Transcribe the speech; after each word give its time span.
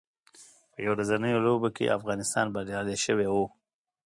په 0.71 0.79
یو 0.85 0.93
ورځنیو 0.97 1.43
لوبو 1.45 1.69
کې 1.75 1.95
افغانستان 1.97 2.45
بریالی 2.55 2.97
شوی 3.05 3.27
و 3.29 3.35